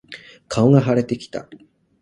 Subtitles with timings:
[0.47, 1.47] 顔が腫れてきた。